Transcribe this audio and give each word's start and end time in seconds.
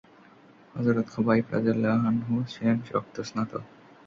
হযরত 0.75 1.07
খুবাইব 1.09 1.45
রাযিয়াল্লাহু 1.51 2.01
আনহু 2.09 2.33
ছিলেন 2.51 2.77
রক্তস্নাত। 2.91 3.51